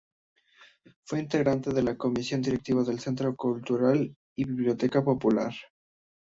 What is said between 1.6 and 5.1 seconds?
de la Comisión Directiva del Centro Cultural y Biblioteca